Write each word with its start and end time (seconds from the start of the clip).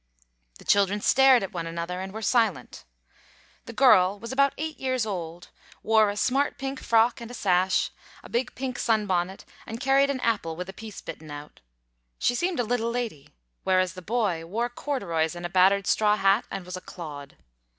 The 0.57 0.65
children 0.65 0.99
stared 0.99 1.43
at 1.43 1.51
one 1.53 1.67
another, 1.67 2.01
and 2.01 2.11
were 2.11 2.23
silent. 2.23 2.85
The 3.65 3.71
girl 3.71 4.17
was 4.17 4.31
about 4.31 4.55
eight 4.57 4.79
years 4.79 5.05
old, 5.05 5.49
wore 5.83 6.09
a 6.09 6.17
smart 6.17 6.57
pink 6.57 6.79
frock 6.81 7.21
and 7.21 7.35
sash, 7.35 7.91
a 8.23 8.27
big 8.27 8.55
pink 8.55 8.79
sun 8.79 9.05
bonnet, 9.05 9.45
and 9.67 9.79
carried 9.79 10.09
an 10.09 10.19
apple 10.21 10.55
with 10.55 10.69
a 10.69 10.73
piece 10.73 11.01
bitten 11.01 11.29
out. 11.29 11.59
She 12.17 12.33
seemed 12.33 12.59
a 12.59 12.63
little 12.63 12.89
lady; 12.89 13.35
whereas 13.63 13.93
the 13.93 14.01
boy 14.01 14.43
wore 14.43 14.69
corduroys 14.69 15.35
and 15.35 15.45
a 15.45 15.49
battered 15.49 15.85
straw 15.85 16.15
hat, 16.17 16.45
and 16.49 16.65
was 16.65 16.75
a 16.75 16.81
clod. 16.81 17.37